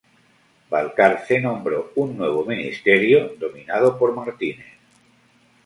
Balcarce 0.71 1.39
nombró 1.39 1.91
un 1.95 2.17
nuevo 2.17 2.43
ministerio, 2.43 3.35
dominado 3.37 3.99
por 3.99 4.15
Martínez. 4.15 4.65